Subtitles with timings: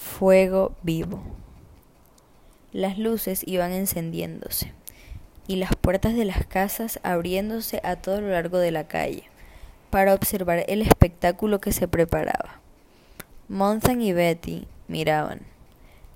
[0.00, 1.20] Fuego vivo.
[2.72, 4.72] Las luces iban encendiéndose
[5.48, 9.24] y las puertas de las casas abriéndose a todo lo largo de la calle
[9.90, 12.60] para observar el espectáculo que se preparaba.
[13.48, 15.40] Monthan y Betty miraban,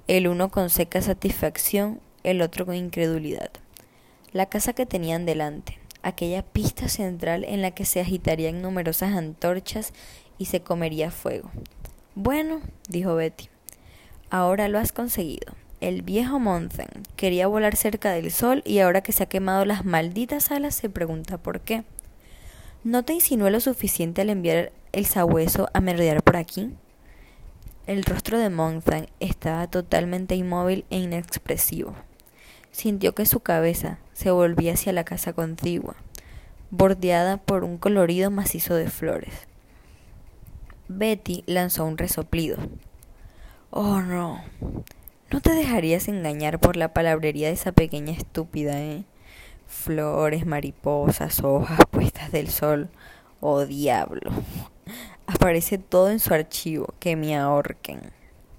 [0.06, 3.50] el uno con seca satisfacción, el otro con incredulidad.
[4.32, 9.92] La casa que tenían delante, aquella pista central en la que se agitarían numerosas antorchas
[10.38, 11.50] y se comería fuego.
[12.14, 13.48] Bueno, dijo Betty,
[14.32, 15.52] ahora lo has conseguido.
[15.82, 19.84] El viejo Monthan quería volar cerca del sol y ahora que se ha quemado las
[19.84, 21.84] malditas alas se pregunta por qué.
[22.82, 26.70] ¿No te insinué lo suficiente al enviar el sabueso a merodear por aquí?
[27.86, 31.94] El rostro de Monthan estaba totalmente inmóvil e inexpresivo.
[32.70, 35.96] Sintió que su cabeza se volvía hacia la casa contigua,
[36.70, 39.34] bordeada por un colorido macizo de flores.
[40.88, 42.56] Betty lanzó un resoplido.
[43.74, 44.44] Oh no,
[45.30, 49.04] no te dejarías engañar por la palabrería de esa pequeña estúpida, ¿eh?
[49.66, 52.90] Flores, mariposas, hojas puestas del sol.
[53.40, 54.30] Oh diablo.
[55.26, 56.92] Aparece todo en su archivo.
[57.00, 58.02] Que me ahorquen.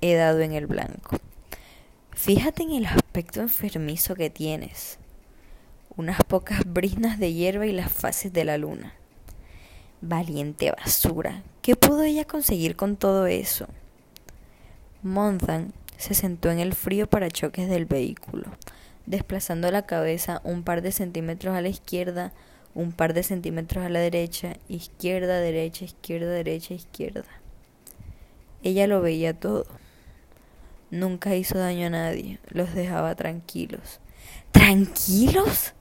[0.01, 1.17] He dado en el blanco.
[2.09, 4.97] Fíjate en el aspecto enfermizo que tienes.
[5.95, 8.95] Unas pocas brisnas de hierba y las fases de la luna.
[10.01, 11.43] Valiente basura.
[11.61, 13.67] ¿Qué pudo ella conseguir con todo eso?
[15.03, 18.45] Monthan se sentó en el frío parachoques del vehículo,
[19.05, 22.31] desplazando la cabeza un par de centímetros a la izquierda,
[22.73, 27.25] un par de centímetros a la derecha, izquierda, derecha, izquierda, derecha, izquierda.
[28.63, 29.65] Ella lo veía todo.
[30.89, 33.99] Nunca hizo daño a nadie, los dejaba tranquilos.
[34.51, 35.73] ¿Tranquilos?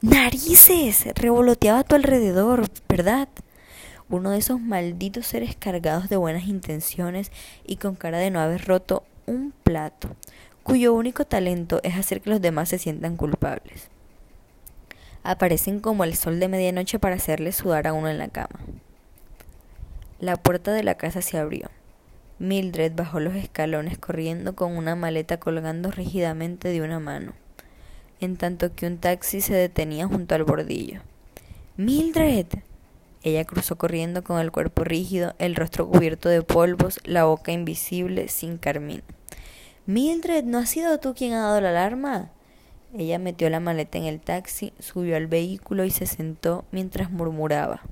[0.00, 3.28] Narices, revoloteaba a tu alrededor, ¿verdad?
[4.12, 7.32] Uno de esos malditos seres cargados de buenas intenciones
[7.66, 10.10] y con cara de no haber roto un plato,
[10.62, 13.88] cuyo único talento es hacer que los demás se sientan culpables.
[15.22, 18.60] Aparecen como el sol de medianoche para hacerle sudar a uno en la cama.
[20.20, 21.70] La puerta de la casa se abrió.
[22.38, 27.32] Mildred bajó los escalones corriendo con una maleta colgando rígidamente de una mano,
[28.20, 31.00] en tanto que un taxi se detenía junto al bordillo.
[31.78, 32.48] Mildred.
[33.22, 38.28] Ella cruzó corriendo con el cuerpo rígido, el rostro cubierto de polvos, la boca invisible,
[38.28, 39.02] sin carmín.
[39.86, 42.30] Mildred, ¿no has sido tú quien ha dado la alarma?
[42.94, 47.82] Ella metió la maleta en el taxi, subió al vehículo y se sentó mientras murmuraba.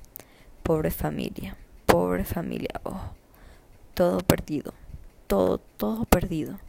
[0.63, 3.01] Pobre familia, pobre familia, oh,
[3.93, 4.73] todo perdido,
[5.27, 6.59] todo, todo perdido.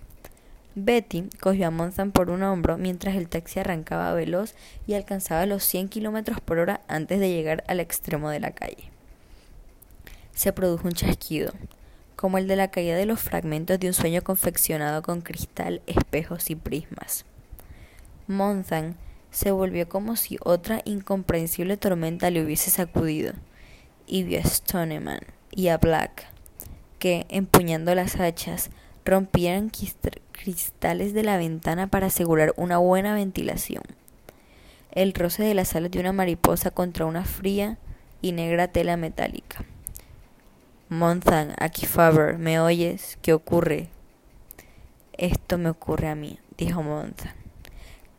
[0.75, 4.55] Betty cogió a Monzan por un hombro mientras el taxi arrancaba veloz
[4.87, 8.91] y alcanzaba los 100 kilómetros por hora antes de llegar al extremo de la calle.
[10.33, 11.53] Se produjo un chasquido,
[12.17, 16.49] como el de la caída de los fragmentos de un sueño confeccionado con cristal, espejos
[16.49, 17.27] y prismas.
[18.27, 18.97] Monzan
[19.31, 23.35] se volvió como si otra incomprensible tormenta le hubiese sacudido,
[24.07, 26.27] y vio a Stoneman y a Black,
[26.99, 28.71] que, empuñando las hachas,
[29.05, 29.71] rompieran
[30.33, 33.83] cristales de la ventana para asegurar una buena ventilación.
[34.93, 37.79] El roce de las alas de una mariposa contra una fría
[38.21, 39.65] y negra tela metálica.
[40.89, 43.19] Monthan, aquí Faber, ¿me oyes?
[43.23, 43.89] ¿Qué ocurre?
[45.15, 47.33] Esto me ocurre a mí, dijo Monthan.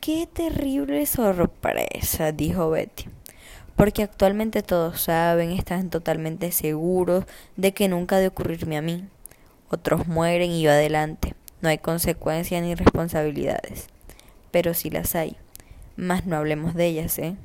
[0.02, 3.06] Qué terrible sorpresa, dijo Betty,
[3.76, 9.08] porque actualmente todos saben, están totalmente seguros de que nunca ha de ocurrirme a mí
[9.74, 11.36] otros mueren y yo adelante.
[11.62, 13.88] No hay consecuencias ni responsabilidades.
[14.52, 15.36] Pero sí las hay.
[15.96, 17.36] Más no hablemos de ellas, ¿eh?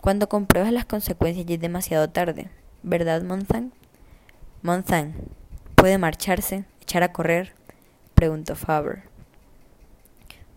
[0.00, 2.48] Cuando compruebas las consecuencias ya es demasiado tarde,
[2.82, 3.72] ¿verdad, Monzan?
[4.62, 5.14] Monzan,
[5.74, 7.52] ¿puede marcharse, echar a correr?
[8.14, 9.04] preguntó Faber.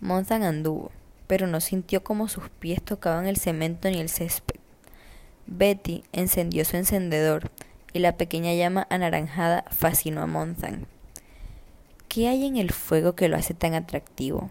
[0.02, 0.92] Monzan anduvo,
[1.28, 4.60] pero no sintió como sus pies tocaban el cemento ni el césped.
[5.48, 7.52] Betty encendió su encendedor
[7.96, 10.86] y la pequeña llama anaranjada fascinó a Monthan.
[12.10, 14.50] ¿Qué hay en el fuego que lo hace tan atractivo?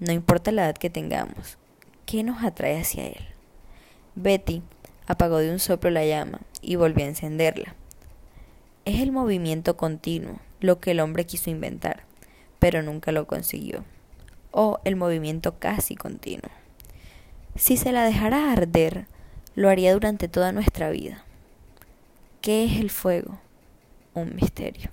[0.00, 1.58] No importa la edad que tengamos,
[2.06, 3.26] ¿qué nos atrae hacia él?
[4.14, 4.62] Betty
[5.06, 7.74] apagó de un soplo la llama y volvió a encenderla.
[8.86, 12.04] Es el movimiento continuo, lo que el hombre quiso inventar,
[12.58, 13.84] pero nunca lo consiguió.
[14.50, 16.50] O el movimiento casi continuo.
[17.54, 19.08] Si se la dejara arder,
[19.54, 21.22] lo haría durante toda nuestra vida.
[22.42, 23.38] ¿Qué es el fuego?
[24.14, 24.90] Un misterio.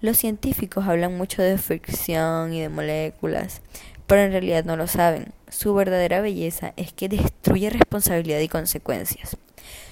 [0.00, 3.60] Los científicos hablan mucho de fricción y de moléculas,
[4.06, 5.32] pero en realidad no lo saben.
[5.48, 9.36] Su verdadera belleza es que destruye responsabilidad y consecuencias.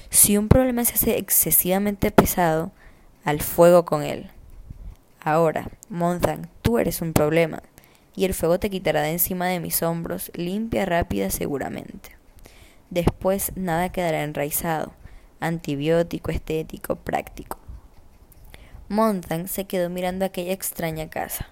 [0.08, 2.70] Si un problema se hace excesivamente pesado,
[3.24, 4.30] al fuego con él.
[5.20, 7.60] Ahora, Monthan, tú eres un problema,
[8.14, 12.10] y el fuego te quitará de encima de mis hombros, limpia, rápida, seguramente.
[12.90, 14.92] Después nada quedará enraizado,
[15.42, 17.58] antibiótico, estético, práctico.
[18.88, 21.48] Monthan se quedó mirando aquella extraña casa,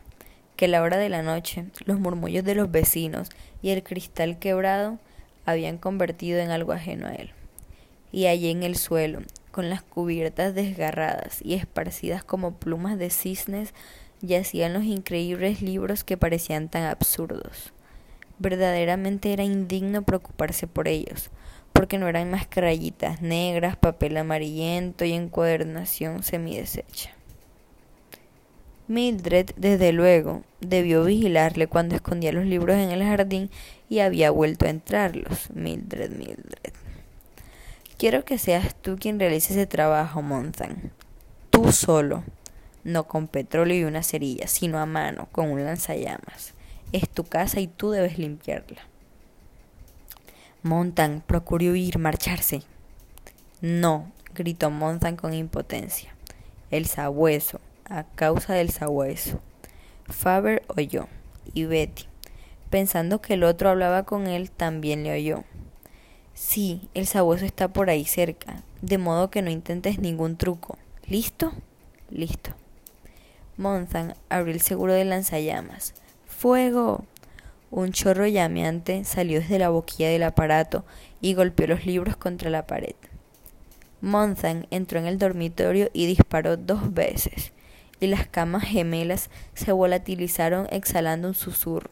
[0.56, 3.30] que a la hora de la noche, los murmullos de los vecinos
[3.62, 4.98] y el cristal quebrado
[5.46, 7.32] habían convertido en algo ajeno a él.
[8.12, 9.20] Y allí en el suelo,
[9.50, 13.74] con las cubiertas desgarradas y esparcidas como plumas de cisnes,
[14.20, 17.72] yacían los increíbles libros que parecían tan absurdos.
[18.38, 21.30] Verdaderamente era indigno preocuparse por ellos,
[21.80, 22.46] porque no eran más
[23.22, 27.12] negras, papel amarillento y encuadernación semideshecha.
[28.86, 33.48] Mildred, desde luego, debió vigilarle cuando escondía los libros en el jardín
[33.88, 35.50] y había vuelto a entrarlos.
[35.54, 36.74] Mildred, Mildred.
[37.96, 40.92] Quiero que seas tú quien realice ese trabajo, Monthan.
[41.48, 42.24] Tú solo.
[42.84, 46.52] No con petróleo y una cerilla, sino a mano, con un lanzallamas.
[46.92, 48.89] Es tu casa y tú debes limpiarla.
[50.62, 52.62] Montan procuró huir, marcharse.
[53.62, 56.14] No, gritó Montan con impotencia.
[56.70, 59.40] El sabueso, a causa del sabueso.
[60.06, 61.08] Faber oyó,
[61.54, 62.04] y Betty,
[62.68, 65.44] pensando que el otro hablaba con él, también le oyó.
[66.34, 70.78] Sí, el sabueso está por ahí cerca, de modo que no intentes ningún truco.
[71.06, 71.52] ¿Listo?
[72.10, 72.50] Listo.
[73.56, 75.94] Monzan abrió el seguro de lanzallamas.
[76.26, 77.04] ¡Fuego!
[77.70, 80.84] Un chorro llameante salió desde la boquilla del aparato
[81.20, 82.94] y golpeó los libros contra la pared.
[84.00, 87.52] Monzan entró en el dormitorio y disparó dos veces
[88.00, 91.90] y las camas gemelas se volatilizaron exhalando un susurro,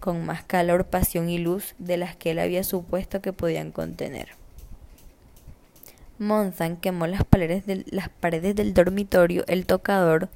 [0.00, 4.30] con más calor, pasión y luz de las que él había supuesto que podían contener.
[6.18, 10.28] Monzan quemó las paredes del dormitorio, el tocador,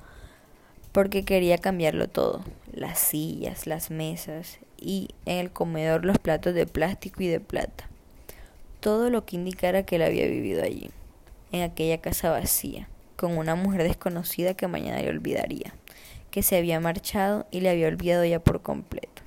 [0.97, 6.67] porque quería cambiarlo todo, las sillas, las mesas y en el comedor los platos de
[6.67, 7.87] plástico y de plata.
[8.81, 10.89] Todo lo que indicara que él había vivido allí,
[11.53, 15.75] en aquella casa vacía con una mujer desconocida que mañana le olvidaría,
[16.31, 19.21] que se había marchado y le había olvidado ya por completo.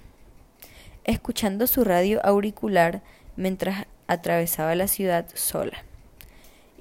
[1.04, 3.04] Escuchando su radio auricular
[3.36, 5.84] mientras atravesaba la ciudad sola.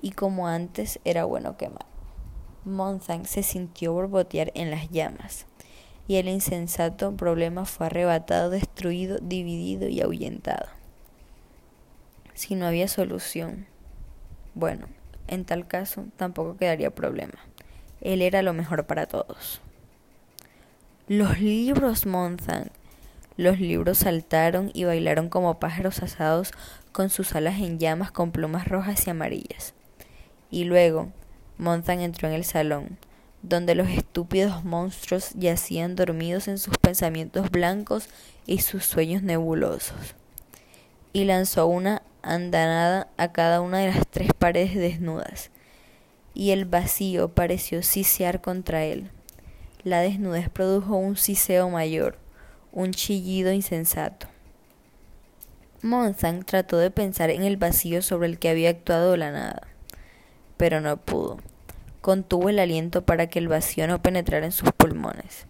[0.01, 1.88] Y como antes era bueno quemar.
[2.69, 5.47] Monzang se sintió borbotear en las llamas,
[6.07, 10.67] y el insensato problema fue arrebatado, destruido, dividido y ahuyentado.
[12.35, 13.67] Si no había solución,
[14.55, 14.87] bueno,
[15.27, 17.39] en tal caso tampoco quedaría problema.
[18.01, 19.61] Él era lo mejor para todos.
[21.09, 22.71] Los libros Monzan.
[23.37, 26.53] Los libros saltaron y bailaron como pájaros asados
[26.93, 29.75] con sus alas en llamas con plumas rojas y amarillas.
[30.51, 31.13] Y luego,
[31.59, 32.99] Monzan entró en el salón,
[33.43, 38.09] donde los estúpidos monstruos yacían dormidos en sus pensamientos blancos
[38.47, 40.15] y sus sueños nebulosos.
[41.13, 45.51] Y lanzó una andanada a cada una de las tres paredes desnudas,
[46.35, 49.11] y el vacío pareció sisear contra él.
[49.83, 52.19] La desnudez produjo un siseo mayor,
[52.73, 54.27] un chillido insensato.
[55.83, 59.68] Monzan trató de pensar en el vacío sobre el que había actuado la nada,
[60.59, 61.39] pero no pudo.
[62.03, 65.47] Contuvo el aliento para que el vacío no penetrara en sus pulmones.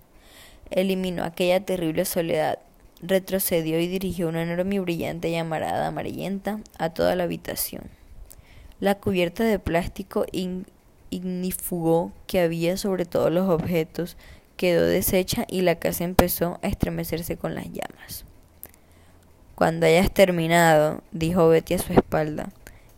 [0.70, 2.60] Eliminó aquella terrible soledad,
[3.02, 7.82] retrocedió y dirigió una enorme y brillante llamarada amarillenta a toda la habitación.
[8.78, 10.24] La cubierta de plástico
[11.10, 14.16] ignifugó que había sobre todos los objetos
[14.58, 18.24] quedó deshecha y la casa empezó a estremecerse con las llamas.
[19.54, 22.50] Cuando hayas terminado, dijo Betty a su espalda,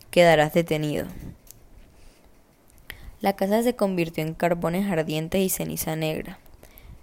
[0.09, 1.05] quedarás detenido.
[3.21, 6.39] La casa se convirtió en carbones ardientes y ceniza negra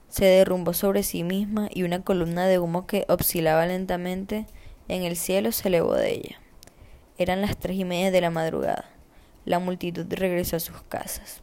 [0.09, 4.47] se derrumbó sobre sí misma y una columna de humo que oscilaba lentamente
[4.89, 6.41] en el cielo se elevó de ella.
[7.19, 8.89] Eran las tres y media de la madrugada.
[9.45, 11.43] La multitud regresó a sus casas.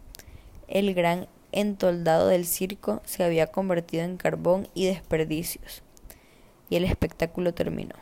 [0.68, 5.84] El gran entoldado del circo se había convertido en carbón y desperdicios.
[6.70, 7.96] Y el espectáculo terminó.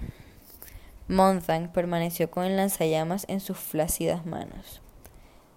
[1.10, 4.82] Monzang permaneció con el lanzallamas en sus flácidas manos,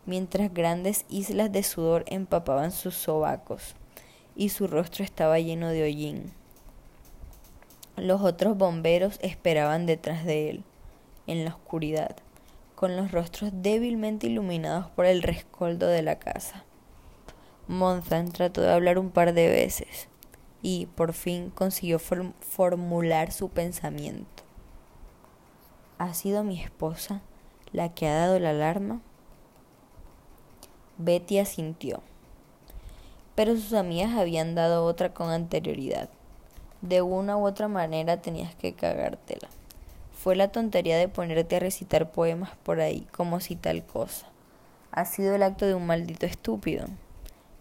[0.07, 3.75] mientras grandes islas de sudor empapaban sus sobacos
[4.35, 6.33] y su rostro estaba lleno de hollín.
[7.97, 10.65] Los otros bomberos esperaban detrás de él,
[11.27, 12.17] en la oscuridad,
[12.75, 16.65] con los rostros débilmente iluminados por el rescoldo de la casa.
[17.69, 20.09] Monzan trató de hablar un par de veces
[20.63, 24.45] y por fin consiguió formular su pensamiento.
[25.99, 27.23] ¿Ha sido mi esposa
[27.73, 29.01] la que ha dado la alarma?
[30.99, 32.03] Betty asintió.
[33.35, 36.09] pero sus amigas habían dado otra con anterioridad.
[36.81, 39.49] De una u otra manera tenías que cagártela.
[40.13, 44.27] Fue la tontería de ponerte a recitar poemas por ahí, como si tal cosa.
[44.91, 46.87] Ha sido el acto de un maldito estúpido.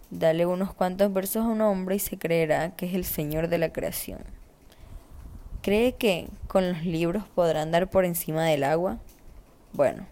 [0.10, 3.58] Dale unos cuantos versos a un hombre y se creerá que es el señor de
[3.58, 4.20] la creación.
[5.62, 9.00] ¿Cree que con los libros podrá andar por encima del agua?
[9.74, 10.06] Bueno,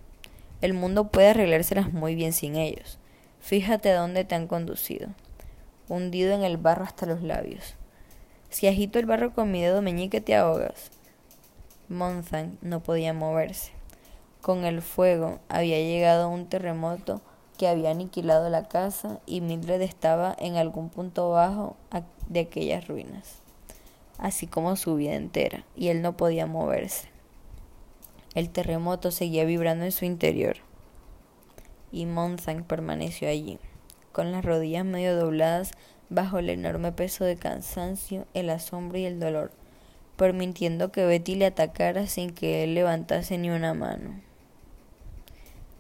[0.62, 3.00] el mundo puede arreglárselas muy bien sin ellos.
[3.44, 5.10] Fíjate dónde te han conducido.
[5.90, 7.76] Hundido en el barro hasta los labios.
[8.50, 10.92] Si agito el barro con mi dedo meñique te ahogas.
[11.90, 13.74] Monzan no podía moverse.
[14.42, 17.20] Con el fuego había llegado un terremoto
[17.58, 21.76] que había aniquilado la casa y Mildred estaba en algún punto bajo
[22.30, 23.40] de aquellas ruinas,
[24.20, 27.10] así como su vida entera, y él no podía moverse.
[28.36, 30.56] El terremoto seguía vibrando en su interior,
[31.94, 33.60] y Monzang permaneció allí,
[34.12, 35.72] con las rodillas medio dobladas
[36.10, 39.52] bajo el enorme peso de cansancio, el asombro y el dolor,
[40.18, 44.20] permitiendo que Betty le atacara sin que él levantase ni una mano.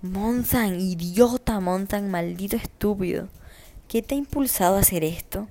[0.01, 3.29] Monzan, idiota, Monzan, maldito estúpido.
[3.88, 5.48] ¿Qué te ha impulsado a hacer esto?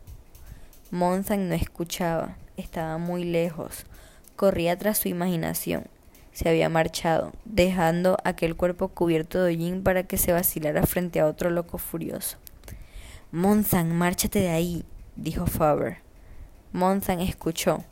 [0.90, 3.84] Monzan no escuchaba, estaba muy lejos,
[4.36, 5.86] corría tras su imaginación.
[6.32, 11.26] Se había marchado, dejando aquel cuerpo cubierto de hollín para que se vacilara frente a
[11.26, 12.38] otro loco furioso.
[13.30, 14.84] Monzan, márchate de ahí,
[15.16, 15.98] dijo Faber.
[16.72, 17.84] Monzan escuchó.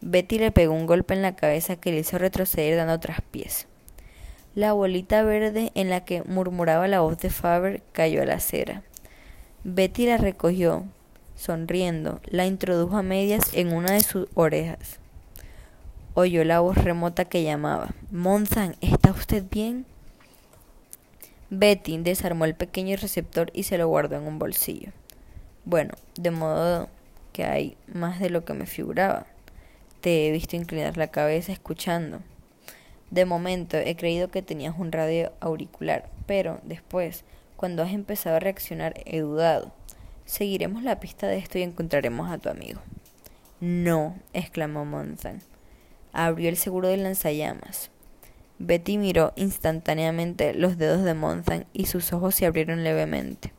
[0.00, 3.66] Betty le pegó un golpe en la cabeza que le hizo retroceder dando traspiés.
[4.54, 8.82] La bolita verde en la que murmuraba la voz de Faber cayó a la acera.
[9.64, 10.84] Betty la recogió,
[11.34, 14.98] sonriendo, la introdujo a medias en una de sus orejas.
[16.18, 17.90] Oyó la voz remota que llamaba.
[18.10, 19.84] Monzan, ¿está usted bien?
[21.50, 24.92] Betty desarmó el pequeño receptor y se lo guardó en un bolsillo.
[25.66, 26.88] Bueno, de modo
[27.34, 29.26] que hay más de lo que me figuraba.
[30.00, 32.20] Te he visto inclinar la cabeza escuchando.
[33.10, 37.24] De momento he creído que tenías un radio auricular, pero después,
[37.56, 39.70] cuando has empezado a reaccionar, he dudado.
[40.24, 42.80] Seguiremos la pista de esto y encontraremos a tu amigo.
[43.60, 45.42] No, exclamó Monzan.
[46.18, 47.90] Abrió el seguro de lanzallamas.
[48.58, 53.52] Betty miró instantáneamente los dedos de Monzan y sus ojos se abrieron levemente.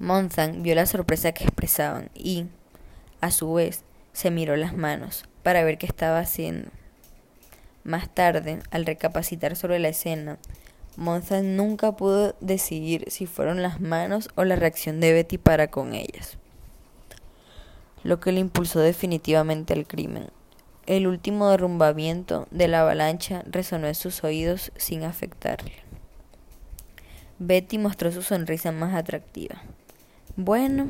[0.00, 2.46] Monzan vio la sorpresa que expresaban y,
[3.20, 6.70] a su vez, se miró las manos para ver qué estaba haciendo.
[7.84, 10.38] Más tarde, al recapacitar sobre la escena,
[10.96, 15.94] Monza nunca pudo decidir si fueron las manos o la reacción de Betty para con
[15.94, 16.36] ellas,
[18.02, 20.30] lo que le impulsó definitivamente al crimen.
[20.86, 25.72] El último derrumbamiento de la avalancha resonó en sus oídos sin afectarle.
[27.38, 29.62] Betty mostró su sonrisa más atractiva.
[30.36, 30.86] Bueno,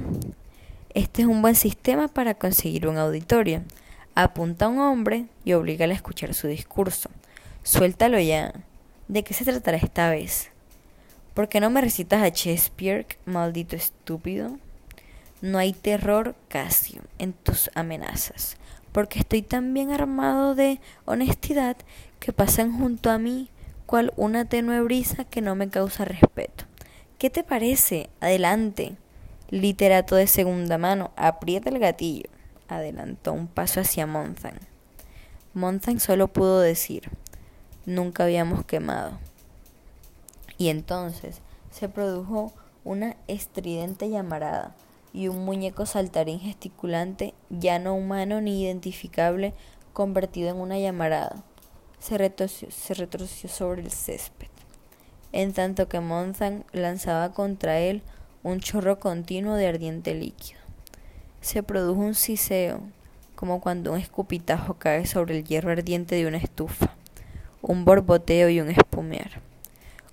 [0.95, 3.63] este es un buen sistema para conseguir un auditorio,
[4.17, 7.11] Apunta a un hombre y oblígale a escuchar su discurso.
[7.65, 8.55] Suéltalo ya.
[9.09, 10.51] ¿De qué se tratará esta vez?
[11.35, 14.57] ¿Por qué no me recitas a Shakespeare, maldito estúpido?
[15.41, 18.57] No hay terror, Casio, en tus amenazas,
[18.95, 21.77] porque estoy tan bien armado de honestidad
[22.21, 23.51] que pasan junto a mí
[23.87, 26.65] cual una tenue brisa que no me causa respeto.
[27.19, 28.09] ¿Qué te parece?
[28.21, 28.97] Adelante.
[29.51, 32.31] Literato de segunda mano, aprieta el gatillo
[32.69, 34.55] adelantó un paso hacia Monzan.
[35.55, 37.11] Monzan solo pudo decir,
[37.87, 39.19] nunca habíamos quemado.
[40.57, 41.41] Y entonces
[41.73, 42.53] se produjo
[42.85, 44.75] una estridente llamarada
[45.15, 49.55] y un muñeco saltarín gesticulante, ya no humano ni identificable,
[49.93, 51.45] convertido en una llamarada.
[52.01, 52.69] Se retorció,
[53.49, 54.49] sobre el césped,
[55.33, 58.03] en tanto que Monzan lanzaba contra él
[58.43, 60.61] un chorro continuo de ardiente líquido.
[61.41, 62.81] Se produjo un siseo,
[63.37, 66.95] como cuando un escupitajo cae sobre el hierro ardiente de una estufa,
[67.63, 69.41] un borboteo y un espumear,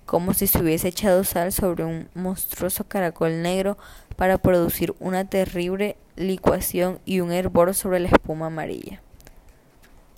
[0.06, 3.78] como si se hubiese echado sal sobre un monstruoso caracol negro
[4.16, 9.00] para producir una terrible licuación y un hervor sobre la espuma amarilla.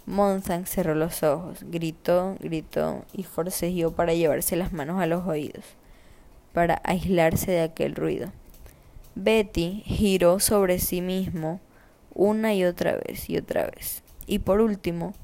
[0.07, 5.65] Monzan cerró los ojos, gritó, gritó y forcejeó para llevarse las manos a los oídos,
[6.53, 8.31] para aislarse de aquel ruido.
[9.15, 11.61] Betty giró sobre sí mismo
[12.15, 14.03] una y otra vez y otra vez.
[14.27, 15.15] Y por último,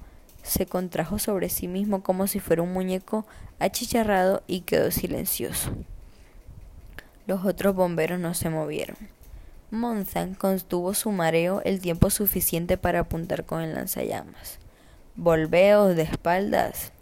[0.42, 3.26] se contrajo sobre sí mismo como si fuera un muñeco
[3.58, 5.72] achicharrado y quedó silencioso.
[7.26, 8.96] Los otros bomberos no se movieron.
[9.70, 14.58] Monzan contuvo su mareo el tiempo suficiente para apuntar con el lanzallamas.
[15.14, 16.92] Volveos de espaldas.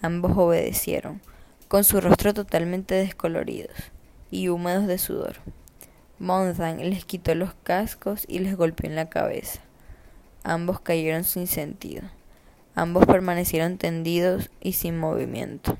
[0.00, 1.20] Ambos obedecieron,
[1.68, 3.76] con su rostro totalmente descoloridos
[4.30, 5.36] y húmedos de sudor.
[6.18, 9.60] Monzan les quitó los cascos y les golpeó en la cabeza.
[10.42, 12.04] Ambos cayeron sin sentido.
[12.74, 15.76] Ambos permanecieron tendidos y sin movimiento.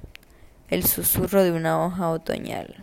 [0.68, 2.82] El susurro de una hoja otoñal.